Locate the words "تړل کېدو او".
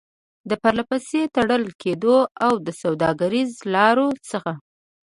1.35-2.53